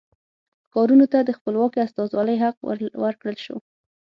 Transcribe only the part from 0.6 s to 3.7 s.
ښارونو ته د خپلواکې استازولۍ حق ورکړل شو.